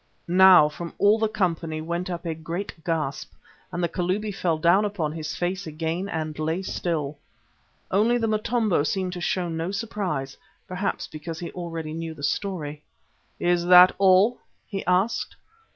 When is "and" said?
3.71-3.83, 6.09-6.39